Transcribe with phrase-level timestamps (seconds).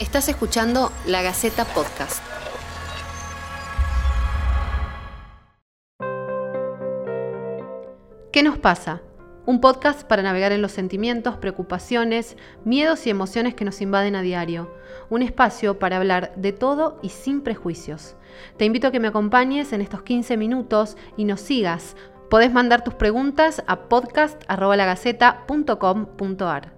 [0.00, 2.20] Estás escuchando La Gaceta Podcast.
[8.32, 9.02] ¿Qué nos pasa?
[9.46, 14.22] Un podcast para navegar en los sentimientos, preocupaciones, miedos y emociones que nos invaden a
[14.22, 14.74] diario.
[15.10, 18.16] Un espacio para hablar de todo y sin prejuicios.
[18.56, 21.94] Te invito a que me acompañes en estos 15 minutos y nos sigas.
[22.30, 26.73] Podés mandar tus preguntas a podcast.lagaceta.com.ar.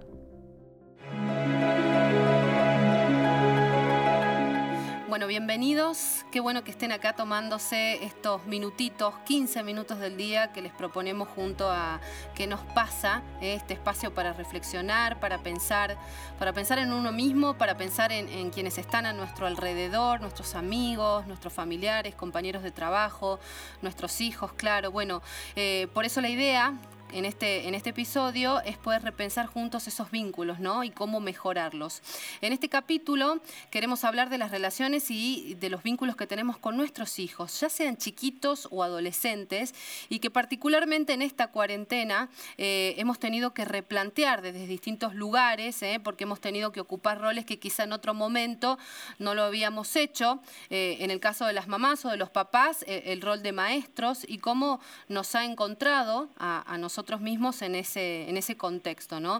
[5.17, 6.25] Bueno, bienvenidos.
[6.29, 11.27] Qué bueno que estén acá tomándose estos minutitos, 15 minutos del día que les proponemos
[11.29, 11.99] junto a
[12.35, 15.97] qué nos pasa, eh, este espacio para reflexionar, para pensar,
[16.37, 21.25] para pensar en uno mismo, para pensar en, quienes están a nuestro alrededor, nuestros amigos,
[21.25, 23.39] nuestros familiares, compañeros de trabajo,
[23.81, 24.91] nuestros hijos, claro.
[24.91, 25.23] Bueno,
[25.55, 26.75] eh, por eso la idea
[27.13, 30.83] en este, en este episodio es poder repensar juntos esos vínculos, ¿no?
[30.83, 32.01] Y cómo mejorarlos.
[32.41, 33.39] En este capítulo
[33.71, 37.69] queremos hablar de las relaciones y de los vínculos que tenemos con nuestros hijos, ya
[37.69, 39.73] sean chiquitos o adolescentes,
[40.09, 46.01] y que particularmente en esta cuarentena eh, hemos tenido que replantear desde distintos lugares, ¿eh?
[46.03, 48.77] porque hemos tenido que ocupar roles que quizá en otro momento
[49.17, 50.41] no lo habíamos hecho.
[50.69, 54.25] Eh, en el caso de las mamás o de los papás, el rol de maestros
[54.27, 59.19] y cómo nos ha encontrado a, a nosotros nosotros mismos en ese, en ese contexto,
[59.19, 59.39] ¿no?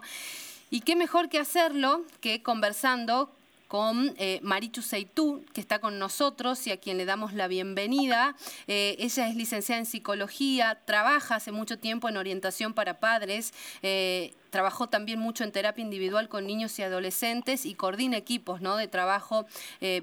[0.70, 3.32] Y qué mejor que hacerlo que conversando
[3.66, 8.36] con eh, Marichu Seitú, que está con nosotros y a quien le damos la bienvenida.
[8.68, 14.32] Eh, ella es licenciada en psicología, trabaja hace mucho tiempo en orientación para padres, eh,
[14.50, 18.76] trabajó también mucho en terapia individual con niños y adolescentes y coordina equipos ¿no?
[18.76, 19.46] de trabajo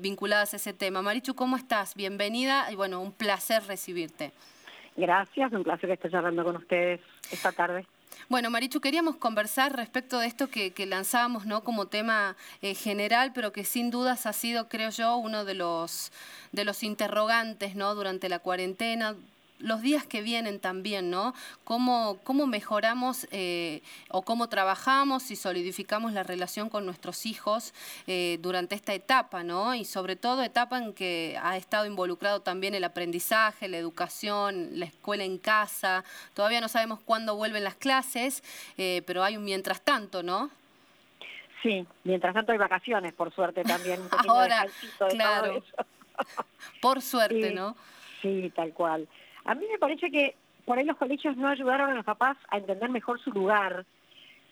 [0.01, 1.01] vinculados a ese tema.
[1.01, 1.95] Marichu, ¿cómo estás?
[1.95, 4.33] Bienvenida y bueno, un placer recibirte.
[4.95, 7.01] Gracias, un placer que esté charlando con ustedes
[7.31, 7.85] esta tarde.
[8.29, 11.63] Bueno, Marichu, queríamos conversar respecto de esto que, lanzábamos ¿no?
[11.63, 16.11] como tema eh, general, pero que sin dudas ha sido, creo yo, uno de los,
[16.51, 17.93] de los interrogantes ¿no?
[17.93, 19.15] durante la cuarentena,
[19.65, 21.33] los días que vienen también, ¿no?
[21.63, 27.73] Cómo, cómo mejoramos eh, o cómo trabajamos y solidificamos la relación con nuestros hijos
[28.05, 29.73] eh, durante esta etapa, ¿no?
[29.73, 34.85] Y sobre todo etapa en que ha estado involucrado también el aprendizaje, la educación, la
[34.85, 36.03] escuela en casa.
[36.35, 38.43] Todavía no sabemos cuándo vuelven las clases,
[38.77, 40.51] eh, pero hay un mientras tanto, ¿no?
[41.63, 43.99] Sí, mientras tanto hay vacaciones, por suerte también.
[44.27, 44.67] Ahora,
[45.09, 45.63] claro.
[46.81, 47.75] por suerte, ¿no?
[48.21, 49.07] Sí, tal cual.
[49.45, 50.35] A mí me parece que
[50.65, 53.85] por ahí los colegios no ayudaron a los papás a entender mejor su lugar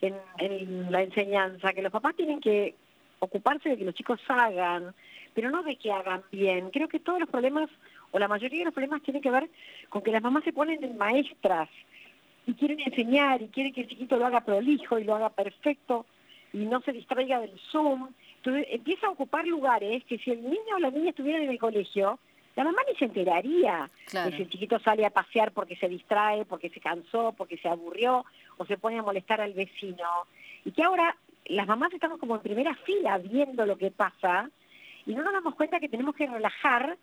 [0.01, 2.75] en, la enseñanza, que los papás tienen que
[3.19, 4.93] ocuparse de que los chicos hagan,
[5.33, 6.69] pero no de que hagan bien.
[6.69, 7.69] Creo que todos los problemas,
[8.11, 9.49] o la mayoría de los problemas, tienen que ver
[9.89, 11.69] con que las mamás se ponen en maestras
[12.45, 16.05] y quieren enseñar y quieren que el chiquito lo haga prolijo y lo haga perfecto
[16.51, 18.09] y no se distraiga del Zoom.
[18.37, 21.59] Entonces empieza a ocupar lugares que si el niño o la niña estuvieran en el
[21.59, 22.19] colegio,
[22.55, 26.45] la mamá ni se enteraría de si el chiquito sale a pasear porque se distrae,
[26.45, 28.25] porque se cansó, porque se aburrió
[28.57, 30.07] o se pone a molestar al vecino.
[30.63, 31.15] Y que ahora
[31.45, 34.49] las mamás estamos como en primera fila viendo lo que pasa
[35.05, 36.97] y no nos damos cuenta que tenemos que relajar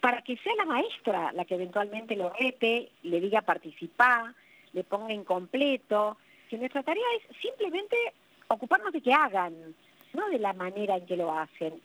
[0.00, 4.34] para que sea la maestra la que eventualmente lo rete, le diga participar,
[4.72, 6.16] le ponga incompleto,
[6.48, 7.96] que nuestra tarea es simplemente
[8.48, 9.54] ocuparnos de que hagan,
[10.12, 11.80] no de la manera en que lo hacen.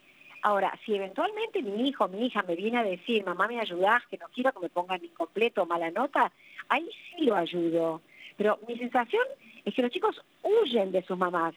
[0.47, 4.01] Ahora, si eventualmente mi hijo mi hija me viene a decir, mamá, ¿me ayudás?
[4.09, 6.31] Que no quiero que me pongan incompleto o mala nota,
[6.69, 8.01] ahí sí lo ayudo.
[8.37, 9.23] Pero mi sensación
[9.65, 11.53] es que los chicos huyen de sus mamás,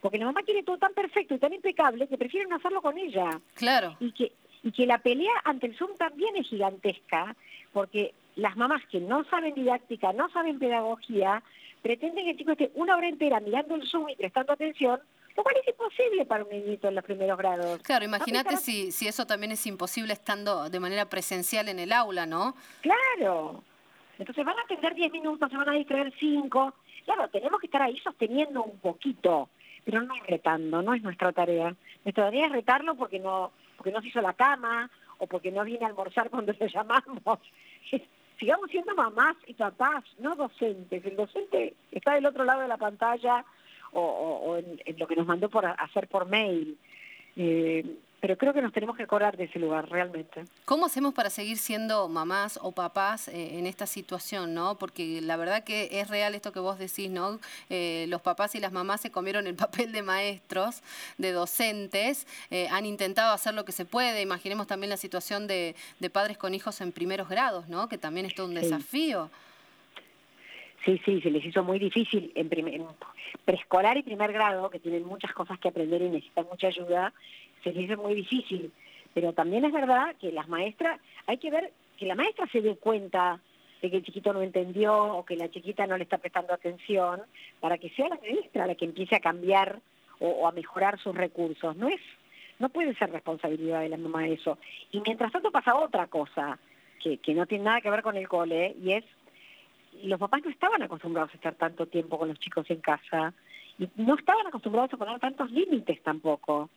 [0.00, 3.40] porque la mamá quiere todo tan perfecto y tan impecable que prefieren hacerlo con ella.
[3.54, 3.96] Claro.
[4.00, 4.32] Y que,
[4.64, 7.36] y que la pelea ante el Zoom también es gigantesca,
[7.72, 11.44] porque las mamás que no saben didáctica, no saben pedagogía,
[11.80, 14.98] pretenden que el chico esté una hora entera mirando el Zoom y prestando atención,
[15.36, 17.80] lo cual es imposible para un niñito en los primeros grados.
[17.82, 22.26] Claro, imagínate si, si eso también es imposible estando de manera presencial en el aula,
[22.26, 22.54] ¿no?
[22.80, 23.62] Claro.
[24.18, 26.74] Entonces van a atender 10 minutos, se van a distraer 5.
[27.04, 29.48] Claro, tenemos que estar ahí sosteniendo un poquito,
[29.84, 31.74] pero no retando, no es nuestra tarea.
[32.04, 35.64] Nuestra tarea es retarlo porque no, porque no se hizo la cama o porque no
[35.64, 37.40] viene a almorzar cuando le llamamos.
[38.38, 41.04] Sigamos siendo mamás y papás, no docentes.
[41.04, 43.44] El docente está del otro lado de la pantalla
[43.92, 46.78] o, en, lo que nos mandó por hacer por mail.
[47.36, 47.84] Eh,
[48.20, 50.44] pero creo que nos tenemos que acordar de ese lugar realmente.
[50.64, 54.78] ¿Cómo hacemos para seguir siendo mamás o papás eh, en esta situación, no?
[54.78, 57.40] Porque la verdad que es real esto que vos decís, ¿no?
[57.68, 60.82] Eh, los papás y las mamás se comieron el papel de maestros,
[61.18, 62.28] de docentes,
[62.70, 64.22] han intentado hacer lo que se puede.
[64.22, 65.74] Imaginemos también la situación de,
[66.12, 67.88] padres con hijos en primeros grados, ¿no?
[67.88, 69.30] Que también es todo un desafío.
[70.84, 72.48] Sí, sí, se les hizo muy difícil en,
[73.44, 77.12] preescolar y primer grado, que tienen muchas cosas que aprender y necesitan mucha ayuda,
[77.62, 78.72] se les hizo muy difícil.
[79.14, 82.76] Pero también es verdad que las maestras, hay que ver que la maestra se dé
[82.76, 83.40] cuenta
[83.80, 87.22] de que el chiquito no entendió o que la chiquita no le está prestando atención,
[87.60, 89.80] para que sea la maestra la que empiece a cambiar
[90.18, 91.76] o, a mejorar sus recursos.
[91.76, 92.00] No es,
[92.58, 94.58] no puede ser responsabilidad de la mamá eso.
[94.90, 96.58] Y mientras tanto pasa otra cosa,
[97.00, 99.04] que, que no tiene nada que ver con el cole, y es,
[100.02, 103.32] los papás no estaban acostumbrados a estar tanto tiempo con los chicos en casa,
[103.78, 106.68] y no estaban acostumbrados a poner tantos límites tampoco.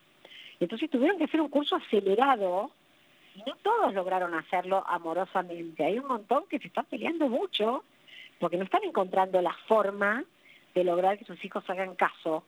[0.60, 2.72] Entonces tuvieron que hacer un curso acelerado
[3.36, 5.84] y no todos lograron hacerlo amorosamente.
[5.84, 7.84] Hay un montón que se están peleando mucho
[8.40, 10.24] porque no están encontrando la forma
[10.74, 12.44] de lograr que sus hijos hagan caso.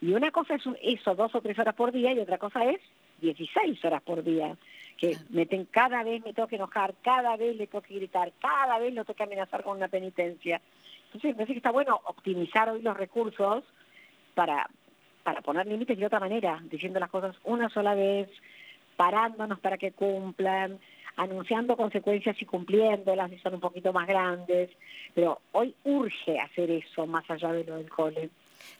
[0.00, 2.80] Y una cosa es eso, dos o tres horas por día, y otra cosa es
[3.20, 4.56] 16 horas por día.
[4.96, 8.78] Que meten cada vez me tengo que enojar, cada vez le tengo que gritar, cada
[8.78, 10.60] vez lo tengo que amenazar con una penitencia.
[11.06, 13.64] Entonces me parece que está bueno optimizar hoy los recursos
[14.34, 14.68] para,
[15.22, 18.30] para poner límites de otra manera, diciendo las cosas una sola vez,
[18.96, 20.78] parándonos para que cumplan,
[21.16, 24.70] anunciando consecuencias y cumpliéndolas si son un poquito más grandes,
[25.14, 28.30] pero hoy urge hacer eso más allá de lo del cole.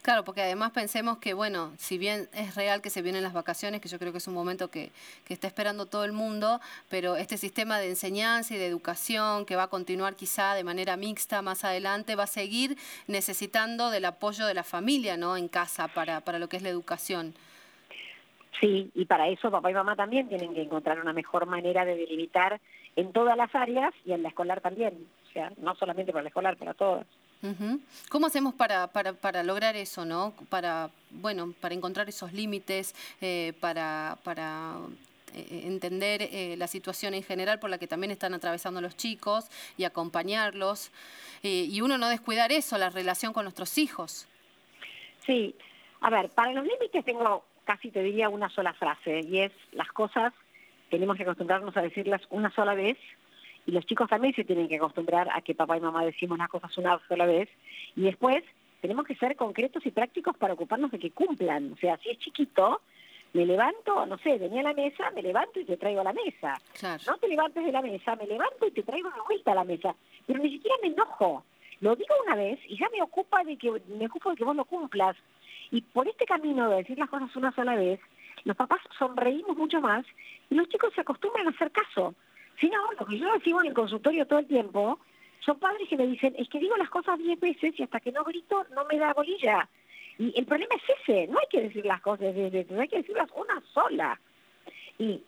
[0.03, 3.81] Claro, porque además pensemos que, bueno, si bien es real que se vienen las vacaciones,
[3.81, 4.91] que yo creo que es un momento que,
[5.25, 9.57] que, está esperando todo el mundo, pero este sistema de enseñanza y de educación que
[9.57, 12.77] va a continuar quizá de manera mixta más adelante, va a seguir
[13.07, 15.37] necesitando del apoyo de la familia, ¿no?
[15.37, 17.35] En casa para, para lo que es la educación.
[18.61, 21.97] Sí, y para eso papá y mamá también tienen que encontrar una mejor manera de
[21.97, 22.61] delimitar
[22.95, 25.07] en todas las áreas y en la escolar también.
[25.29, 27.07] O sea, no solamente para la escolar, para todas.
[28.09, 30.33] ¿Cómo hacemos para, para, para, lograr eso, no?
[30.49, 34.77] Para, bueno, para encontrar esos límites, eh, para, para
[35.35, 39.51] eh, entender eh, la situación en general por la que también están atravesando los chicos
[39.77, 40.93] y acompañarlos.
[41.43, 44.29] y uno no descuidar eso, la relación con nuestros hijos.
[45.27, 45.55] Sí,
[46.01, 49.89] a ver, para los límites tengo casi te diría una sola frase, y es las
[49.89, 50.33] cosas
[50.91, 52.99] tenemos que acostumbrarnos a decirlas una sola vez,
[53.67, 56.49] y los chicos también se tienen que acostumbrar a que papá y mamá decimos las
[56.49, 57.49] cosas una sola vez,
[57.97, 58.43] y después
[58.81, 61.73] tenemos que ser concretos y prácticos para ocuparnos de que cumplan.
[61.73, 62.81] O sea, si es chiquito,
[63.33, 66.13] me levanto, no sé, venía a la mesa, me levanto y te traigo a la
[66.13, 66.61] mesa.
[67.07, 69.65] No te levantes de la mesa, me levanto y te traigo de vuelta a la
[69.65, 69.95] mesa.
[70.27, 71.45] Pero ni siquiera me enojo.
[71.81, 74.57] Lo digo una vez y ya me ocupa de que me ocupo de que vos
[74.57, 75.17] lo cumplas.
[75.71, 78.01] Y por este camino de decir las cosas una sola vez,
[78.45, 80.05] los papás sonreímos mucho más
[80.51, 82.15] y los chicos se acostumbran a hacer caso.
[82.61, 84.99] Si no, lo que yo recibo en el consultorio todo el tiempo
[85.41, 88.13] son padres que me dicen, es que digo las cosas diez veces y hasta que
[88.13, 89.69] no grito no me da bolilla.
[90.19, 92.99] Y el problema es ese, no hay que decir las cosas diez veces, hay que
[92.99, 94.21] decirlas una sola.
[94.99, 95.23] Y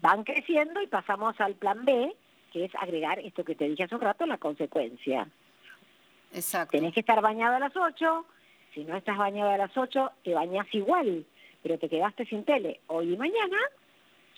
[0.00, 2.14] van creciendo y pasamos al plan B,
[2.52, 5.28] que es agregar esto que te dije hace un rato, la consecuencia.
[6.32, 6.76] Exacto.
[6.76, 8.26] Tenés que estar bañado a las ocho,
[8.74, 11.24] si no estás bañado a las 8, te bañas igual,
[11.62, 12.80] pero te quedaste sin tele.
[12.86, 13.58] Hoy y mañana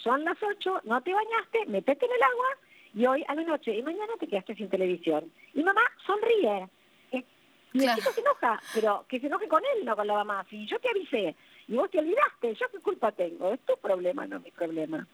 [0.03, 2.47] son las 8, no te bañaste, metete en el agua
[2.95, 5.33] y hoy a la noche y mañana te quedaste sin televisión.
[5.55, 6.69] Y mamá sonríe.
[7.13, 7.25] Eh,
[7.73, 10.45] y el chico se enoja, pero que se enoje con él, no con la mamá.
[10.51, 11.35] Si yo te avisé
[11.69, 13.53] y vos te olvidaste, ¿yo qué culpa tengo?
[13.53, 15.07] Es tu problema, no mi problema.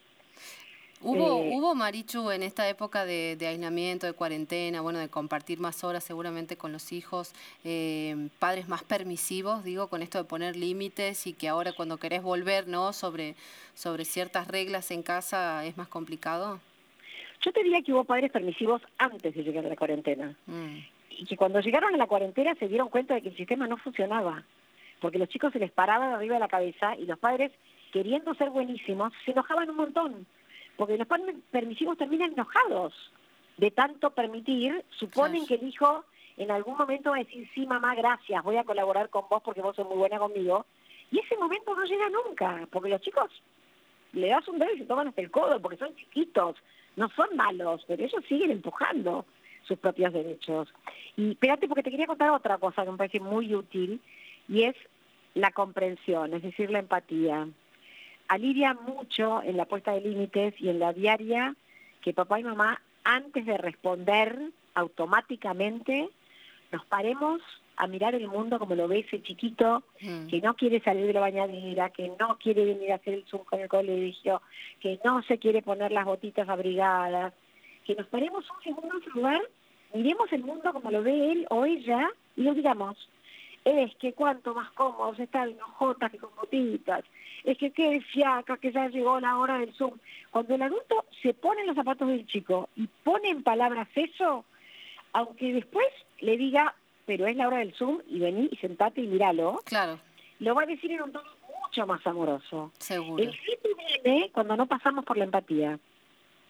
[1.00, 5.84] ¿Hubo, eh, ¿Hubo, Marichu, en esta época de, aislamiento, de cuarentena, bueno, de compartir más
[5.84, 7.34] horas seguramente con los hijos,
[7.64, 12.22] eh, padres más permisivos, digo, con esto de poner límites y que ahora cuando querés
[12.22, 13.36] volver, ¿no?, sobre,
[13.74, 16.60] sobre ciertas reglas en casa es más complicado?
[17.44, 20.34] Yo te diría que hubo padres permisivos antes de llegar a la cuarentena.
[20.46, 20.78] Mm.
[21.10, 23.76] Y que cuando llegaron a la cuarentena se dieron cuenta de que el sistema no
[23.76, 24.42] funcionaba.
[25.00, 27.52] Porque los chicos se les paraban arriba de la cabeza y los padres,
[27.92, 30.26] queriendo ser buenísimos, se enojaban un montón
[30.78, 32.94] porque los padres permisivos terminan enojados
[33.56, 36.04] de tanto permitir, suponen que el hijo
[36.36, 39.60] en algún momento va a decir, sí, mamá, gracias, voy a colaborar con vos porque
[39.60, 40.64] vos sos muy buena conmigo,
[41.10, 43.28] y ese momento no llega nunca, porque los chicos
[44.12, 46.54] le das un dedo y se toman hasta el codo, porque son chiquitos,
[46.94, 49.26] no son malos, pero ellos siguen empujando
[49.64, 50.72] sus propios derechos.
[51.16, 54.00] Y espérate, porque te quería contar otra cosa que me parece muy útil,
[54.48, 54.76] y es
[55.34, 57.48] la comprensión, es decir, la empatía
[58.28, 61.54] alivia mucho en la puesta de límites y en la diaria
[62.00, 64.38] que papá y mamá, antes de responder
[64.74, 66.08] automáticamente,
[66.70, 67.40] nos paremos
[67.76, 70.26] a mirar el mundo como lo ve ese chiquito mm.
[70.26, 73.44] que no quiere salir de la bañadera, que no quiere venir a hacer el zoom
[73.44, 74.42] con el colegio,
[74.80, 77.32] que no se quiere poner las botitas abrigadas,
[77.84, 79.40] que nos paremos un segundo en su lugar,
[79.94, 82.96] miremos el mundo como lo ve él o ella y lo digamos,
[83.64, 87.04] es que cuanto más cómodos están en hojotas que con botitas,
[87.44, 89.98] es que qué fiaca, que ya llegó la hora del Zoom.
[90.30, 94.44] Cuando el adulto se pone en los zapatos del chico y pone en palabras eso,
[95.12, 95.86] aunque después
[96.20, 96.74] le diga,
[97.06, 99.98] pero es la hora del Zoom y vení y sentate y míralo, claro.
[100.40, 101.30] lo va a decir en un tono
[101.62, 102.72] mucho más amoroso.
[102.78, 103.22] Seguro.
[103.22, 105.78] El hippie viene cuando no pasamos por la empatía.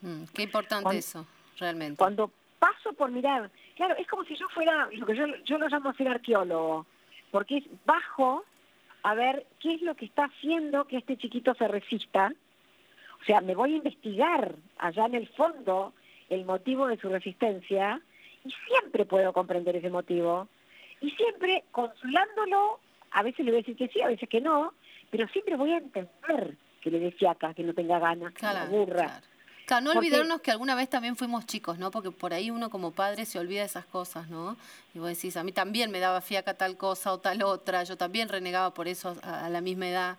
[0.01, 1.27] Mm, qué importante eso,
[1.59, 1.97] realmente.
[1.97, 5.69] Cuando paso por mirar, claro, es como si yo fuera, lo que yo, yo lo
[5.69, 6.87] llamo ser arqueólogo,
[7.31, 8.45] porque es bajo
[9.03, 12.33] a ver qué es lo que está haciendo que este chiquito se resista.
[13.21, 15.93] O sea, me voy a investigar allá en el fondo
[16.29, 18.01] el motivo de su resistencia
[18.45, 20.49] y siempre puedo comprender ese motivo.
[21.01, 22.81] Y siempre consolándolo,
[23.13, 24.75] a veces le voy a decir que sí, a veces que no,
[25.11, 28.53] pero siempre voy a entender que le dé fiaca, que no tenga ganas, que me
[28.53, 29.05] aburra.
[29.05, 29.27] Claro.
[29.81, 31.91] No olvidarnos que alguna vez también fuimos chicos, ¿no?
[31.91, 34.57] Porque por ahí uno como padre se olvida de esas cosas, ¿no?
[34.95, 37.97] Y vos decís, a mí también me daba fiaca tal cosa o tal otra, yo
[37.97, 40.19] también renegaba por eso a, la misma edad.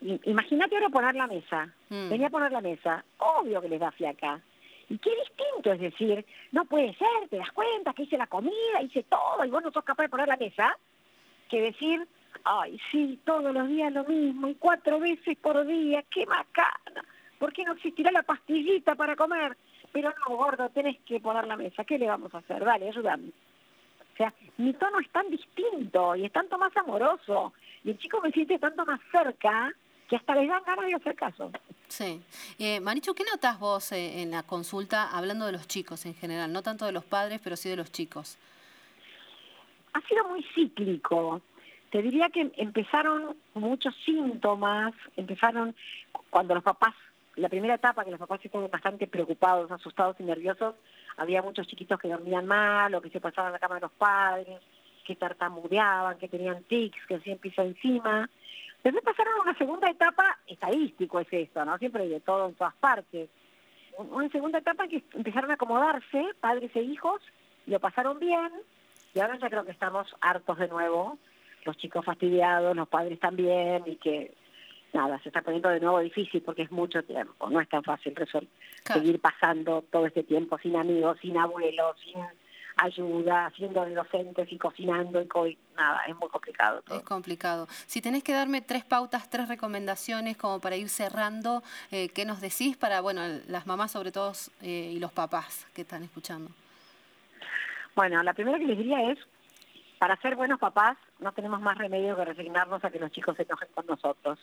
[0.00, 1.72] Imagínate ahora poner la mesa.
[1.88, 2.08] Mm.
[2.08, 3.04] Venía a poner la mesa.
[3.18, 4.40] Obvio que les da fiaca.
[4.88, 8.80] Y qué distinto es decir, no puede ser, te das cuenta que hice la comida,
[8.82, 10.78] hice todo y vos no sos capaz de poner la mesa,
[11.50, 12.06] que decir,
[12.44, 17.04] ay, sí, todos los días lo mismo y cuatro veces por día, qué macana.
[17.38, 19.56] ¿Por qué no existirá la pastillita para comer?
[19.92, 21.84] Pero no, gordo, tenés que poner la mesa.
[21.84, 22.64] ¿Qué le vamos a hacer?
[22.64, 23.28] Dale, ayúdame.
[23.28, 27.52] O sea, mi tono es tan distinto y es tanto más amoroso.
[27.84, 29.72] Y el chico me siente tanto más cerca
[30.08, 31.50] que hasta les dan ganas de hacer caso.
[31.88, 32.22] Sí.
[32.58, 36.52] Eh, Marichu, ¿qué notas vos eh, en la consulta hablando de los chicos en general?
[36.52, 38.38] No tanto de los padres, pero sí de los chicos.
[39.92, 41.40] Ha sido muy cíclico.
[41.90, 45.74] Te diría que empezaron muchos síntomas, empezaron
[46.30, 46.94] cuando los papás,
[47.36, 50.74] la primera etapa que los papás estaban bastante preocupados, asustados y nerviosos,
[51.16, 53.92] había muchos chiquitos que dormían mal o que se pasaban a la cama de los
[53.92, 54.60] padres,
[55.04, 58.28] que tartamudeaban, que tenían tics, que hacían piso encima.
[58.82, 61.76] Después pasaron a una segunda etapa, estadístico es esto, ¿no?
[61.78, 63.28] Siempre de todo en todas partes.
[63.98, 67.20] Una segunda etapa en que empezaron a acomodarse, padres e hijos,
[67.66, 68.50] lo pasaron bien,
[69.14, 71.18] y ahora ya creo que estamos hartos de nuevo,
[71.64, 74.34] los chicos fastidiados, los padres también, y que
[74.96, 78.16] nada, se está poniendo de nuevo difícil porque es mucho tiempo, no es tan fácil
[78.16, 78.48] resolver,
[78.84, 82.22] seguir pasando todo este tiempo sin amigos, sin abuelos, sin
[82.76, 86.82] ayuda, haciendo de docentes y cocinando y nada, es muy complicado.
[86.90, 87.66] Es complicado.
[87.86, 92.40] Si tenés que darme tres pautas, tres recomendaciones como para ir cerrando, eh, ¿qué nos
[92.40, 96.50] decís para, bueno, las mamás sobre todo eh, y los papás que están escuchando?
[97.94, 99.18] Bueno, la primera que les diría es,
[99.98, 103.44] para ser buenos papás no tenemos más remedio que resignarnos a que los chicos se
[103.44, 104.38] enojen con nosotros.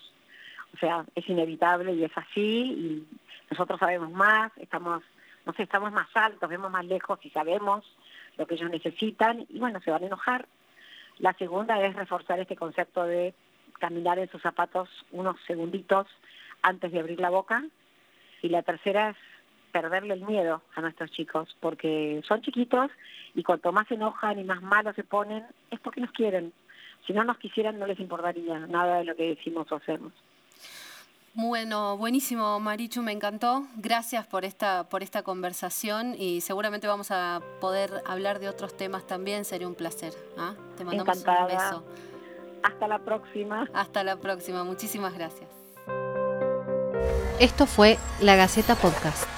[0.73, 3.07] O sea, es inevitable y es así y
[3.51, 5.03] nosotros sabemos más, estamos,
[5.45, 7.85] no sé, estamos más altos, vemos más lejos y sabemos
[8.37, 10.47] lo que ellos necesitan y bueno, se van a enojar.
[11.19, 13.33] La segunda es reforzar este concepto de
[13.79, 16.07] caminar en sus zapatos unos segunditos
[16.61, 17.63] antes de abrir la boca.
[18.41, 19.17] Y la tercera es
[19.71, 22.91] perderle el miedo a nuestros chicos, porque son chiquitos
[23.35, 26.53] y cuanto más se enojan y más malos se ponen, es porque nos quieren.
[27.05, 30.13] Si no nos quisieran no les importaría nada de lo que decimos o hacemos.
[31.35, 33.65] Bueno, buenísimo, Marichu, me encantó.
[33.77, 39.07] Gracias por esta, por esta conversación y seguramente vamos a poder hablar de otros temas
[39.07, 39.43] también.
[39.43, 40.13] Sería un placer.
[40.37, 40.53] ¿ah?
[40.77, 41.83] Te mandamos un beso.
[42.61, 43.67] Hasta la próxima.
[43.73, 44.63] Hasta la próxima.
[44.63, 45.49] Muchísimas gracias.
[47.39, 49.32] Esto fue La Gaceta Podcast.